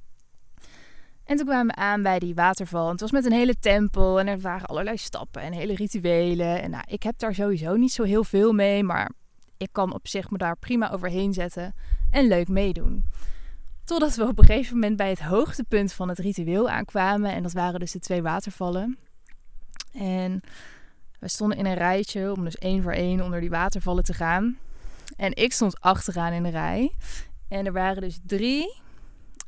En 1.25 1.37
toen 1.37 1.47
kwamen 1.47 1.75
we 1.75 1.81
aan 1.81 2.03
bij 2.03 2.19
die 2.19 2.35
waterval. 2.35 2.85
En 2.85 2.91
het 2.91 3.01
was 3.01 3.13
met 3.13 3.25
een 3.25 3.33
hele 3.33 3.59
tempel 3.61 4.21
en 4.21 4.27
er 4.27 4.41
waren 4.41 4.67
allerlei 4.67 4.97
stappen 4.97 5.43
en 5.43 5.53
hele 5.53 5.75
rituelen. 5.75 6.63
En 6.63 6.71
nou, 6.71 6.85
ik 6.87 7.03
heb 7.03 7.19
daar 7.19 7.35
sowieso 7.35 7.77
niet 7.77 7.93
zo 7.93 8.03
heel 8.03 8.25
veel 8.25 8.53
mee, 8.53 8.83
maar 8.83 9.11
ik 9.57 9.69
kan 9.73 9.95
op 9.95 10.09
zich 10.09 10.31
me 10.31 10.39
daar 10.39 10.57
prima 10.57 10.91
overheen 10.93 11.33
zetten 11.33 11.75
en 12.11 12.29
leuk 12.29 12.49
meedoen. 12.49 13.05
Totdat 13.85 14.15
we 14.15 14.27
op 14.27 14.39
een 14.39 14.45
gegeven 14.45 14.75
moment 14.75 14.97
bij 14.97 15.09
het 15.09 15.21
hoogtepunt 15.21 15.93
van 15.93 16.09
het 16.09 16.19
ritueel 16.19 16.69
aankwamen. 16.69 17.33
En 17.33 17.43
dat 17.43 17.53
waren 17.53 17.81
dus 17.81 17.93
de 17.93 17.99
twee 17.99 18.23
watervallen. 18.23 18.99
En 19.93 20.41
we 21.19 21.29
stonden 21.29 21.59
in 21.59 21.67
een 21.67 21.75
rijtje 21.75 22.33
om 22.33 22.45
dus 22.45 22.57
één 22.57 22.83
voor 22.83 22.93
één 22.93 23.21
onder 23.21 23.41
die 23.41 23.51
watervallen 23.51 24.05
te 24.05 24.15
gaan. 24.15 24.59
En 25.17 25.37
ik 25.37 25.53
stond 25.53 25.81
achteraan 25.81 26.33
in 26.33 26.43
de 26.43 26.49
rij. 26.49 26.93
En 27.49 27.67
er 27.67 27.73
waren 27.73 28.03
dus 28.03 28.19
drie 28.27 28.83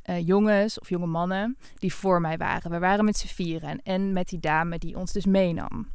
uh, 0.04 0.26
jongens 0.26 0.78
of 0.78 0.88
jonge 0.88 1.06
mannen 1.06 1.56
die 1.78 1.94
voor 1.94 2.20
mij 2.20 2.36
waren. 2.36 2.70
We 2.70 2.78
waren 2.78 3.04
met 3.04 3.16
z'n 3.16 3.26
vieren 3.26 3.82
en 3.82 4.12
met 4.12 4.28
die 4.28 4.40
dame 4.40 4.78
die 4.78 4.96
ons 4.96 5.12
dus 5.12 5.26
meenam. 5.26 5.90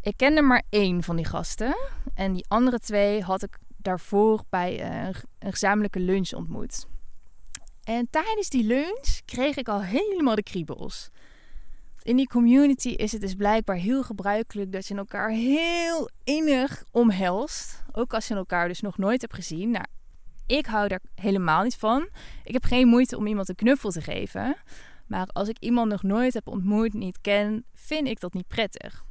Ik 0.00 0.16
kende 0.16 0.42
maar 0.42 0.62
één 0.68 1.02
van 1.02 1.16
die 1.16 1.24
gasten. 1.24 1.76
En 2.14 2.32
die 2.32 2.44
andere 2.48 2.78
twee 2.78 3.22
had 3.22 3.42
ik 3.42 3.58
daarvoor 3.78 4.42
bij 4.48 4.84
een, 4.84 5.14
een 5.38 5.52
gezamenlijke 5.52 6.00
lunch 6.00 6.32
ontmoet. 6.32 6.86
En 7.84 8.08
tijdens 8.10 8.48
die 8.48 8.64
lunch 8.64 9.20
kreeg 9.24 9.56
ik 9.56 9.68
al 9.68 9.82
helemaal 9.82 10.34
de 10.34 10.42
kriebels. 10.42 11.10
In 12.02 12.16
die 12.16 12.28
community 12.28 12.88
is 12.88 13.12
het 13.12 13.20
dus 13.20 13.34
blijkbaar 13.34 13.76
heel 13.76 14.02
gebruikelijk 14.02 14.72
dat 14.72 14.86
je 14.86 14.94
elkaar 14.94 15.30
heel 15.30 16.10
innig 16.24 16.84
omhelst. 16.90 17.84
Ook 17.92 18.14
als 18.14 18.28
je 18.28 18.34
elkaar 18.34 18.68
dus 18.68 18.80
nog 18.80 18.98
nooit 18.98 19.20
hebt 19.20 19.34
gezien. 19.34 19.70
Nou, 19.70 19.84
ik 20.46 20.66
hou 20.66 20.88
daar 20.88 21.00
helemaal 21.14 21.62
niet 21.62 21.76
van. 21.76 22.08
Ik 22.44 22.52
heb 22.52 22.64
geen 22.64 22.88
moeite 22.88 23.16
om 23.16 23.26
iemand 23.26 23.48
een 23.48 23.54
knuffel 23.54 23.90
te 23.90 24.00
geven. 24.00 24.56
Maar 25.06 25.26
als 25.26 25.48
ik 25.48 25.58
iemand 25.58 25.90
nog 25.90 26.02
nooit 26.02 26.34
heb 26.34 26.46
ontmoet, 26.46 26.92
niet 26.92 27.20
ken, 27.20 27.64
vind 27.74 28.08
ik 28.08 28.20
dat 28.20 28.34
niet 28.34 28.48
prettig. 28.48 29.04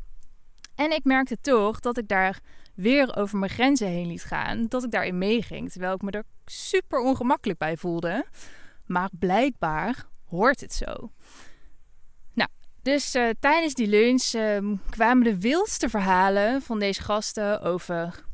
En 0.76 0.92
ik 0.92 1.04
merkte 1.04 1.38
toch 1.42 1.80
dat 1.80 1.98
ik 1.98 2.08
daar 2.08 2.40
weer 2.78 3.16
over 3.16 3.38
mijn 3.38 3.52
grenzen 3.52 3.88
heen 3.88 4.08
liet 4.08 4.24
gaan. 4.24 4.66
Dat 4.68 4.84
ik 4.84 4.92
daarin 4.92 5.18
meeging. 5.18 5.72
Terwijl 5.72 5.94
ik 5.94 6.02
me 6.02 6.12
er 6.12 6.24
super 6.46 7.00
ongemakkelijk 7.00 7.60
bij 7.60 7.78
voelde. 7.78 8.26
Maar 8.86 9.10
blijkbaar 9.20 10.06
hoort 10.26 10.62
het 10.62 10.74
zo. 10.74 11.12
Nou, 12.34 12.50
dus 12.82 13.16
uh, 13.16 13.30
tijdens 13.40 13.74
die 13.74 13.88
lunch 13.88 14.34
uh, 14.36 14.74
kwamen 14.90 15.24
de 15.24 15.40
wildste 15.40 15.90
verhalen 15.90 16.62
van 16.62 16.80
deze 16.80 17.02
gasten 17.02 17.62
over 17.62 18.26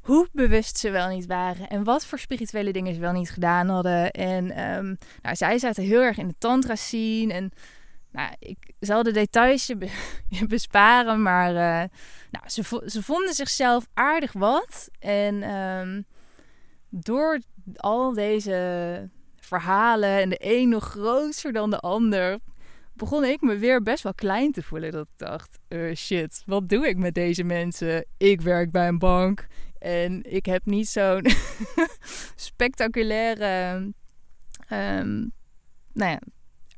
hoe 0.00 0.28
bewust 0.32 0.78
ze 0.78 0.90
wel 0.90 1.08
niet 1.08 1.26
waren 1.26 1.68
en 1.68 1.84
wat 1.84 2.06
voor 2.06 2.18
spirituele 2.18 2.72
dingen 2.72 2.94
ze 2.94 3.00
wel 3.00 3.12
niet 3.12 3.30
gedaan 3.30 3.68
hadden. 3.68 4.10
En 4.10 4.74
um, 4.76 4.98
nou, 5.22 5.36
zij 5.36 5.58
zaten 5.58 5.84
heel 5.84 6.00
erg 6.00 6.18
in 6.18 6.28
de 6.28 6.34
tantra 6.38 6.74
scene 6.74 7.32
en 7.32 7.52
nou, 8.12 8.34
ik 8.38 8.58
zal 8.80 9.02
de 9.02 9.10
details 9.10 9.66
je, 9.66 9.76
besparen, 10.48 11.22
maar 11.22 11.50
uh, 11.50 11.88
nou, 12.30 12.48
ze, 12.48 12.82
ze 12.86 13.02
vonden 13.02 13.34
zichzelf 13.34 13.86
aardig 13.94 14.32
wat. 14.32 14.88
En 14.98 15.54
um, 15.54 16.04
door 16.88 17.40
al 17.76 18.12
deze 18.12 19.10
verhalen 19.36 20.20
en 20.20 20.28
de 20.28 20.36
een 20.38 20.68
nog 20.68 20.84
groter 20.84 21.52
dan 21.52 21.70
de 21.70 21.78
ander, 21.78 22.38
begon 22.94 23.24
ik 23.24 23.40
me 23.40 23.56
weer 23.56 23.82
best 23.82 24.02
wel 24.02 24.14
klein 24.14 24.52
te 24.52 24.62
voelen. 24.62 24.92
Dat 24.92 25.06
ik 25.06 25.18
dacht, 25.18 25.58
uh, 25.68 25.94
shit, 25.94 26.42
wat 26.46 26.68
doe 26.68 26.88
ik 26.88 26.96
met 26.96 27.14
deze 27.14 27.44
mensen? 27.44 28.06
Ik 28.16 28.40
werk 28.40 28.70
bij 28.70 28.88
een 28.88 28.98
bank 28.98 29.46
en 29.78 30.22
ik 30.32 30.46
heb 30.46 30.64
niet 30.64 30.88
zo'n 30.88 31.26
spectaculaire 32.36 33.74
um, 34.70 35.32
nou 35.92 36.10
ja, 36.10 36.20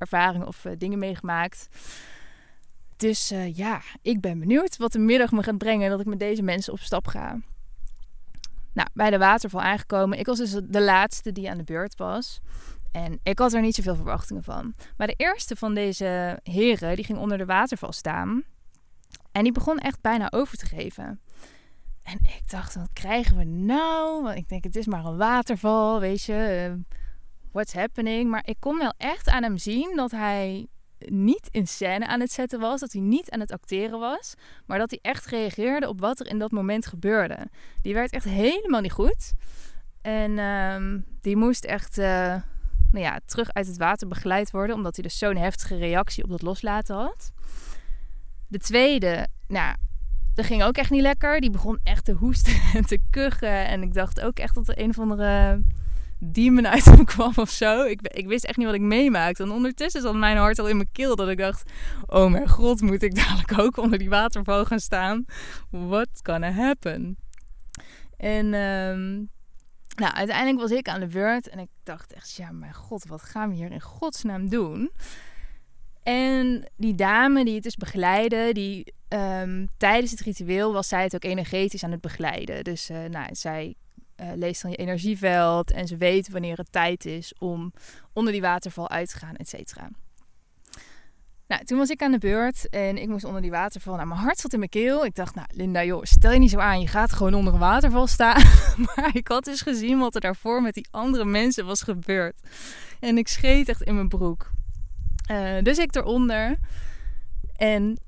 ervaring 0.04 0.44
of 0.44 0.64
uh, 0.64 0.72
dingen 0.78 0.98
meegemaakt. 0.98 1.68
Dus 2.96 3.32
uh, 3.32 3.56
ja, 3.56 3.80
ik 4.02 4.20
ben 4.20 4.38
benieuwd 4.38 4.76
wat 4.76 4.92
de 4.92 4.98
middag 4.98 5.30
me 5.30 5.42
gaat 5.42 5.58
brengen 5.58 5.90
dat 5.90 6.00
ik 6.00 6.06
met 6.06 6.18
deze 6.18 6.42
mensen 6.42 6.72
op 6.72 6.80
stap 6.80 7.06
ga. 7.06 7.40
Nou, 8.72 8.88
bij 8.92 9.10
de 9.10 9.18
waterval 9.18 9.60
aangekomen. 9.60 10.18
Ik 10.18 10.26
was 10.26 10.38
dus 10.38 10.50
de 10.64 10.80
laatste 10.82 11.32
die 11.32 11.50
aan 11.50 11.56
de 11.56 11.64
beurt 11.64 11.96
was. 11.96 12.40
En 12.92 13.20
ik 13.22 13.38
had 13.38 13.52
er 13.52 13.60
niet 13.60 13.74
zoveel 13.74 13.94
verwachtingen 13.94 14.42
van. 14.42 14.74
Maar 14.96 15.06
de 15.06 15.14
eerste 15.16 15.56
van 15.56 15.74
deze 15.74 16.40
heren, 16.42 16.96
die 16.96 17.04
ging 17.04 17.18
onder 17.18 17.38
de 17.38 17.44
waterval 17.44 17.92
staan. 17.92 18.42
En 19.32 19.42
die 19.42 19.52
begon 19.52 19.78
echt 19.78 20.00
bijna 20.00 20.30
over 20.30 20.58
te 20.58 20.66
geven. 20.66 21.20
En 22.02 22.18
ik 22.22 22.50
dacht, 22.50 22.74
wat 22.74 22.90
krijgen 22.92 23.36
we 23.36 23.44
nou? 23.44 24.22
Want 24.22 24.36
ik 24.36 24.48
denk, 24.48 24.64
het 24.64 24.76
is 24.76 24.86
maar 24.86 25.04
een 25.04 25.16
waterval, 25.16 26.00
weet 26.00 26.22
je. 26.22 26.68
Uh, 26.70 26.96
what's 27.54 27.72
happening? 27.72 28.30
Maar 28.30 28.42
ik 28.44 28.56
kon 28.58 28.78
wel 28.78 28.92
echt 28.96 29.28
aan 29.28 29.42
hem 29.42 29.58
zien 29.58 29.96
dat 29.96 30.10
hij 30.10 30.66
niet 30.98 31.48
in 31.50 31.66
scène 31.66 32.06
aan 32.06 32.20
het 32.20 32.32
zetten 32.32 32.60
was. 32.60 32.80
Dat 32.80 32.92
hij 32.92 33.00
niet 33.00 33.30
aan 33.30 33.40
het 33.40 33.52
acteren 33.52 33.98
was. 33.98 34.34
Maar 34.66 34.78
dat 34.78 34.90
hij 34.90 34.98
echt 35.02 35.26
reageerde 35.26 35.88
op 35.88 36.00
wat 36.00 36.20
er 36.20 36.26
in 36.26 36.38
dat 36.38 36.50
moment 36.50 36.86
gebeurde. 36.86 37.48
Die 37.82 37.94
werd 37.94 38.12
echt 38.12 38.24
helemaal 38.24 38.80
niet 38.80 38.92
goed. 38.92 39.32
En 40.02 40.30
uh, 40.30 41.02
die 41.20 41.36
moest 41.36 41.64
echt 41.64 41.98
uh, 41.98 42.04
nou 42.90 43.04
ja, 43.04 43.20
terug 43.26 43.52
uit 43.52 43.66
het 43.66 43.76
water 43.76 44.08
begeleid 44.08 44.50
worden. 44.50 44.76
Omdat 44.76 44.94
hij 44.94 45.04
dus 45.04 45.18
zo'n 45.18 45.36
heftige 45.36 45.76
reactie 45.76 46.24
op 46.24 46.30
dat 46.30 46.42
loslaten 46.42 46.96
had. 46.96 47.32
De 48.48 48.58
tweede, 48.58 49.26
nou, 49.48 49.76
dat 50.34 50.44
ging 50.44 50.62
ook 50.62 50.76
echt 50.76 50.90
niet 50.90 51.02
lekker. 51.02 51.40
Die 51.40 51.50
begon 51.50 51.78
echt 51.82 52.04
te 52.04 52.12
hoesten 52.12 52.60
en 52.74 52.86
te 52.86 52.98
kuchen. 53.10 53.66
En 53.66 53.82
ik 53.82 53.94
dacht 53.94 54.20
ook 54.20 54.38
echt 54.38 54.54
dat 54.54 54.68
er 54.68 54.78
een 54.78 54.90
of 54.90 54.98
andere 54.98 55.62
demon 56.32 56.66
uit 56.66 56.84
hem 56.84 57.04
kwam 57.14 57.32
of 57.34 57.50
zo. 57.50 57.82
Ik, 57.82 58.00
ik 58.02 58.26
wist 58.26 58.44
echt 58.44 58.56
niet 58.56 58.66
wat 58.66 58.74
ik 58.74 58.80
meemaakte. 58.80 59.42
En 59.42 59.50
ondertussen 59.50 60.02
zat 60.02 60.14
mijn 60.14 60.36
hart 60.36 60.58
al 60.58 60.68
in 60.68 60.76
mijn 60.76 60.92
keel. 60.92 61.16
Dat 61.16 61.28
ik 61.28 61.38
dacht, 61.38 61.70
oh 62.06 62.30
mijn 62.30 62.48
god, 62.48 62.80
moet 62.80 63.02
ik 63.02 63.14
dadelijk 63.24 63.58
ook 63.58 63.76
onder 63.76 63.98
die 63.98 64.08
waterval 64.08 64.64
gaan 64.64 64.80
staan? 64.80 65.24
What 65.70 66.08
gonna 66.22 66.50
happen? 66.50 67.16
En 68.16 68.54
um, 68.54 69.30
nou, 69.94 70.14
uiteindelijk 70.14 70.60
was 70.60 70.70
ik 70.70 70.88
aan 70.88 71.00
de 71.00 71.06
beurt. 71.06 71.48
En 71.48 71.58
ik 71.58 71.68
dacht 71.82 72.12
echt, 72.12 72.34
ja 72.34 72.52
mijn 72.52 72.74
god, 72.74 73.06
wat 73.06 73.22
gaan 73.22 73.48
we 73.48 73.54
hier 73.54 73.72
in 73.72 73.80
godsnaam 73.80 74.48
doen? 74.48 74.90
En 76.02 76.70
die 76.76 76.94
dame 76.94 77.44
die 77.44 77.54
het 77.54 77.62
dus 77.62 77.76
begeleidde, 77.76 78.52
die 78.52 78.94
um, 79.08 79.68
tijdens 79.76 80.10
het 80.10 80.20
ritueel 80.20 80.72
was 80.72 80.88
zij 80.88 81.02
het 81.02 81.14
ook 81.14 81.24
energetisch 81.24 81.84
aan 81.84 81.90
het 81.90 82.00
begeleiden. 82.00 82.64
Dus 82.64 82.90
uh, 82.90 83.04
nou, 83.04 83.28
zij 83.34 83.74
uh, 84.24 84.30
leest 84.34 84.62
dan 84.62 84.70
je 84.70 84.76
energieveld 84.76 85.70
en 85.70 85.86
ze 85.86 85.96
weet 85.96 86.28
wanneer 86.28 86.56
het 86.56 86.72
tijd 86.72 87.04
is 87.04 87.34
om 87.38 87.72
onder 88.12 88.32
die 88.32 88.42
waterval 88.42 88.90
uit 88.90 89.08
te 89.08 89.18
gaan, 89.18 89.36
et 89.36 89.48
cetera. 89.48 89.90
Nou, 91.46 91.64
toen 91.64 91.78
was 91.78 91.90
ik 91.90 92.02
aan 92.02 92.10
de 92.10 92.18
beurt 92.18 92.68
en 92.68 92.98
ik 92.98 93.08
moest 93.08 93.24
onder 93.24 93.42
die 93.42 93.50
waterval. 93.50 93.94
Nou, 93.94 94.08
mijn 94.08 94.20
hart 94.20 94.38
zat 94.38 94.52
in 94.52 94.58
mijn 94.58 94.70
keel. 94.70 95.04
Ik 95.04 95.14
dacht, 95.14 95.34
nou, 95.34 95.46
Linda, 95.50 95.84
joh, 95.84 96.02
stel 96.02 96.32
je 96.32 96.38
niet 96.38 96.50
zo 96.50 96.58
aan. 96.58 96.80
Je 96.80 96.86
gaat 96.86 97.12
gewoon 97.12 97.34
onder 97.34 97.52
een 97.52 97.58
waterval 97.58 98.06
staan. 98.06 98.42
maar 98.86 99.10
ik 99.12 99.28
had 99.28 99.44
dus 99.44 99.60
gezien 99.60 99.98
wat 99.98 100.14
er 100.14 100.20
daarvoor 100.20 100.62
met 100.62 100.74
die 100.74 100.86
andere 100.90 101.24
mensen 101.24 101.66
was 101.66 101.82
gebeurd. 101.82 102.40
En 103.00 103.18
ik 103.18 103.28
scheet 103.28 103.68
echt 103.68 103.82
in 103.82 103.94
mijn 103.94 104.08
broek. 104.08 104.50
Uh, 105.30 105.62
dus 105.62 105.78
ik 105.78 105.94
eronder. 105.94 106.58
En 107.56 107.98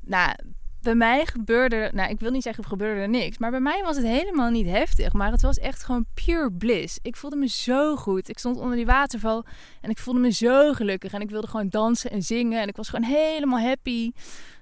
nou, 0.00 0.34
bij 0.82 0.94
mij 0.94 1.26
gebeurde, 1.26 1.90
nou 1.94 2.10
ik 2.10 2.20
wil 2.20 2.30
niet 2.30 2.42
zeggen 2.42 2.64
gebeurde 2.64 3.00
er 3.00 3.08
niks, 3.08 3.38
maar 3.38 3.50
bij 3.50 3.60
mij 3.60 3.82
was 3.82 3.96
het 3.96 4.06
helemaal 4.06 4.50
niet 4.50 4.66
heftig, 4.66 5.12
maar 5.12 5.30
het 5.30 5.42
was 5.42 5.58
echt 5.58 5.84
gewoon 5.84 6.06
pure 6.14 6.52
bliss. 6.52 6.98
Ik 7.02 7.16
voelde 7.16 7.36
me 7.36 7.48
zo 7.48 7.96
goed. 7.96 8.28
Ik 8.28 8.38
stond 8.38 8.56
onder 8.56 8.76
die 8.76 8.86
waterval 8.86 9.44
en 9.80 9.90
ik 9.90 9.98
voelde 9.98 10.20
me 10.20 10.32
zo 10.32 10.72
gelukkig 10.72 11.12
en 11.12 11.20
ik 11.20 11.30
wilde 11.30 11.46
gewoon 11.46 11.68
dansen 11.68 12.10
en 12.10 12.22
zingen 12.22 12.60
en 12.60 12.68
ik 12.68 12.76
was 12.76 12.88
gewoon 12.88 13.10
helemaal 13.10 13.60
happy. 13.60 14.12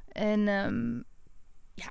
En 0.09 0.49
um, 0.49 1.05
ja, 1.75 1.91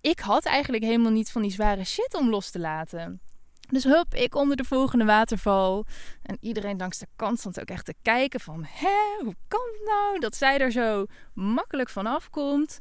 ik 0.00 0.20
had 0.20 0.44
eigenlijk 0.44 0.84
helemaal 0.84 1.12
niet 1.12 1.30
van 1.30 1.42
die 1.42 1.50
zware 1.50 1.84
shit 1.84 2.14
om 2.14 2.30
los 2.30 2.50
te 2.50 2.58
laten. 2.58 3.20
Dus 3.68 3.84
hup, 3.84 4.14
ik 4.14 4.34
onder 4.34 4.56
de 4.56 4.64
volgende 4.64 5.04
waterval. 5.04 5.86
En 6.22 6.36
iedereen 6.40 6.78
langs 6.78 6.98
de 6.98 7.06
kant 7.16 7.38
stond 7.38 7.60
ook 7.60 7.68
echt 7.68 7.84
te 7.84 7.94
kijken 8.02 8.40
van... 8.40 8.66
Hé, 8.68 9.24
hoe 9.24 9.34
kan 9.48 9.68
het 9.72 9.82
nou 9.84 10.18
dat 10.18 10.36
zij 10.36 10.58
er 10.58 10.72
zo 10.72 11.06
makkelijk 11.34 11.88
vanaf 11.88 12.30
komt? 12.30 12.78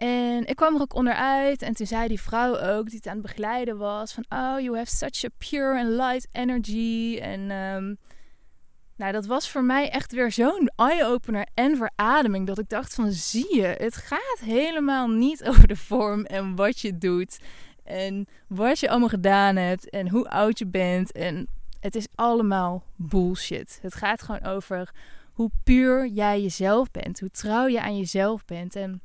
En 0.00 0.46
ik 0.46 0.56
kwam 0.56 0.74
er 0.74 0.80
ook 0.80 0.94
onderuit. 0.94 1.62
En 1.62 1.74
toen 1.74 1.86
zei 1.86 2.08
die 2.08 2.20
vrouw 2.20 2.58
ook, 2.58 2.86
die 2.86 2.96
het 2.96 3.06
aan 3.06 3.12
het 3.12 3.22
begeleiden 3.22 3.78
was... 3.78 4.12
van, 4.12 4.24
oh, 4.28 4.60
you 4.60 4.76
have 4.76 4.96
such 4.96 5.24
a 5.24 5.28
pure 5.48 5.78
and 5.78 5.88
light 5.88 6.28
energy. 6.32 7.18
En 7.22 7.50
um, 7.50 7.98
nou, 8.96 9.12
dat 9.12 9.26
was 9.26 9.50
voor 9.50 9.64
mij 9.64 9.90
echt 9.90 10.12
weer 10.12 10.32
zo'n 10.32 10.70
eye-opener 10.76 11.46
en 11.54 11.76
verademing... 11.76 12.46
dat 12.46 12.58
ik 12.58 12.68
dacht 12.68 12.94
van, 12.94 13.12
zie 13.12 13.56
je, 13.56 13.66
het 13.66 13.96
gaat 13.96 14.40
helemaal 14.40 15.08
niet 15.08 15.44
over 15.48 15.68
de 15.68 15.76
vorm 15.76 16.24
en 16.24 16.56
wat 16.56 16.80
je 16.80 16.98
doet... 16.98 17.38
En 17.84 18.26
wat 18.46 18.78
je 18.78 18.88
allemaal 18.88 19.08
gedaan 19.08 19.56
hebt 19.56 19.90
en 19.90 20.08
hoe 20.08 20.28
oud 20.28 20.58
je 20.58 20.66
bent. 20.66 21.12
En 21.12 21.48
het 21.80 21.94
is 21.94 22.06
allemaal 22.14 22.84
bullshit. 22.96 23.78
Het 23.82 23.94
gaat 23.94 24.22
gewoon 24.22 24.42
over 24.42 24.94
hoe 25.32 25.50
puur 25.64 26.06
jij 26.06 26.42
jezelf 26.42 26.90
bent. 26.90 27.20
Hoe 27.20 27.30
trouw 27.30 27.66
je 27.66 27.80
aan 27.80 27.96
jezelf 27.96 28.44
bent. 28.44 28.76
En 28.76 29.02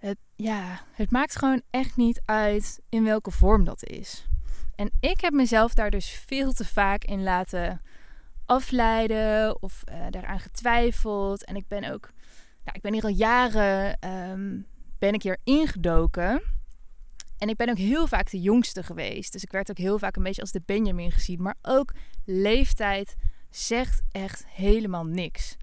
het, 0.00 0.18
ja, 0.36 0.80
het 0.92 1.10
maakt 1.10 1.36
gewoon 1.36 1.62
echt 1.70 1.96
niet 1.96 2.22
uit 2.24 2.80
in 2.88 3.04
welke 3.04 3.30
vorm 3.30 3.64
dat 3.64 3.84
is. 3.84 4.28
En 4.74 4.90
ik 5.00 5.20
heb 5.20 5.32
mezelf 5.32 5.74
daar 5.74 5.90
dus 5.90 6.10
veel 6.26 6.52
te 6.52 6.64
vaak 6.64 7.04
in 7.04 7.22
laten 7.22 7.80
afleiden 8.46 9.62
of 9.62 9.82
uh, 9.92 10.06
daaraan 10.10 10.40
getwijfeld. 10.40 11.44
En 11.44 11.56
ik 11.56 11.68
ben 11.68 11.92
ook, 11.92 12.10
nou, 12.64 12.76
ik 12.76 12.80
ben 12.80 12.92
hier 12.92 13.02
al 13.02 13.08
jaren, 13.08 14.10
um, 14.10 14.66
ben 14.98 15.14
ik 15.14 15.22
hier 15.22 15.38
ingedoken. 15.44 16.42
En 17.38 17.48
ik 17.48 17.56
ben 17.56 17.68
ook 17.68 17.78
heel 17.78 18.06
vaak 18.06 18.30
de 18.30 18.40
jongste 18.40 18.82
geweest. 18.82 19.32
Dus 19.32 19.42
ik 19.42 19.52
werd 19.52 19.70
ook 19.70 19.78
heel 19.78 19.98
vaak 19.98 20.16
een 20.16 20.22
beetje 20.22 20.40
als 20.40 20.52
de 20.52 20.62
Benjamin 20.66 21.12
gezien. 21.12 21.42
Maar 21.42 21.56
ook 21.62 21.94
leeftijd 22.24 23.16
zegt 23.50 24.02
echt 24.10 24.46
helemaal 24.46 25.04
niks. 25.04 25.56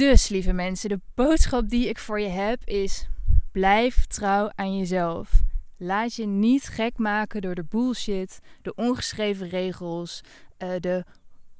Dus, 0.00 0.28
lieve 0.28 0.52
mensen, 0.52 0.88
de 0.88 1.00
boodschap 1.14 1.68
die 1.68 1.88
ik 1.88 1.98
voor 1.98 2.20
je 2.20 2.28
heb 2.28 2.64
is: 2.64 3.08
blijf 3.52 4.06
trouw 4.06 4.50
aan 4.54 4.78
jezelf. 4.78 5.42
Laat 5.76 6.14
je 6.14 6.26
niet 6.26 6.64
gek 6.64 6.98
maken 6.98 7.40
door 7.40 7.54
de 7.54 7.64
bullshit, 7.64 8.38
de 8.62 8.74
ongeschreven 8.74 9.48
regels, 9.48 10.20
uh, 10.58 10.68
de 10.78 11.04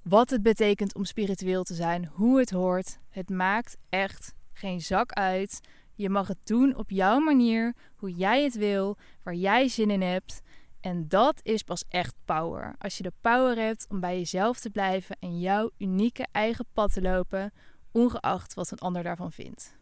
wat 0.03 0.31
het 0.31 0.43
betekent 0.43 0.95
om 0.95 1.05
spiritueel 1.05 1.63
te 1.63 1.75
zijn, 1.75 2.11
hoe 2.13 2.39
het 2.39 2.51
hoort. 2.51 2.99
Het 3.09 3.31
maakt 3.31 3.77
echt 3.89 4.35
geen 4.53 4.81
zak 4.81 5.13
uit 5.13 5.61
Je 5.95 6.11
mag 6.11 6.29
het 6.29 6.47
doen 6.47 6.77
op 6.77 6.91
jouw 6.91 7.19
manier, 7.19 7.75
hoe 7.97 8.13
jij 8.13 8.43
het 8.43 8.55
wil, 8.55 8.97
waar 9.23 9.35
jij 9.35 9.69
zin 9.69 9.91
in 9.91 10.03
hebt. 10.03 10.41
En 10.81 11.09
dat 11.09 11.41
is 11.43 11.63
pas 11.63 11.85
echt 11.89 12.15
power. 12.25 12.75
Als 12.79 12.97
je 12.97 13.03
de 13.03 13.13
power 13.21 13.57
hebt 13.57 13.87
om 13.89 14.01
bij 14.01 14.17
jezelf 14.17 14.61
te 14.61 14.71
blijven 14.71 15.17
en 15.19 15.41
jouw 15.41 15.71
unieke 15.79 16.27
eigen 16.33 16.67
pad 16.73 16.93
te 16.93 17.03
lopen, 17.03 17.53
ongeacht 17.93 18.55
wat 18.55 18.71
een 18.71 18.79
ander 18.79 19.03
daarvan 19.03 19.33
vindt. 19.33 19.79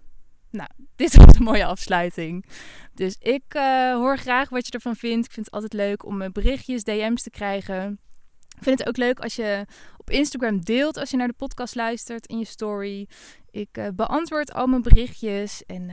Nou, 0.50 0.68
dit 0.96 1.16
was 1.16 1.34
een 1.34 1.42
mooie 1.42 1.64
afsluiting. 1.64 2.44
Dus 2.94 3.16
ik 3.18 3.54
uh, 3.56 3.94
hoor 3.94 4.18
graag 4.18 4.48
wat 4.48 4.66
je 4.66 4.72
ervan 4.72 4.96
vindt. 4.96 5.26
Ik 5.26 5.32
vind 5.32 5.46
het 5.46 5.54
altijd 5.54 5.72
leuk 5.72 6.04
om 6.04 6.32
berichtjes, 6.32 6.84
DM's 6.84 7.22
te 7.22 7.30
krijgen. 7.30 7.98
Ik 8.56 8.64
vind 8.64 8.78
het 8.78 8.88
ook 8.88 8.96
leuk 8.96 9.20
als 9.20 9.36
je 9.36 9.66
op 9.96 10.10
Instagram 10.10 10.64
deelt 10.64 10.96
als 10.96 11.10
je 11.10 11.16
naar 11.16 11.28
de 11.28 11.34
podcast 11.34 11.74
luistert 11.74 12.26
in 12.26 12.38
je 12.38 12.44
story. 12.44 13.08
Ik 13.50 13.78
uh, 13.78 13.88
beantwoord 13.94 14.52
al 14.52 14.66
mijn 14.66 14.82
berichtjes 14.82 15.64
en 15.66 15.86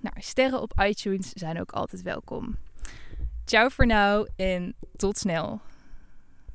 nou, 0.00 0.14
sterren 0.16 0.60
op 0.60 0.80
iTunes 0.80 1.32
zijn 1.32 1.60
ook 1.60 1.72
altijd 1.72 2.02
welkom. 2.02 2.56
Ciao 3.44 3.68
voor 3.68 3.86
nu 3.86 4.26
en 4.36 4.74
tot 4.96 5.18
snel. 5.18 5.60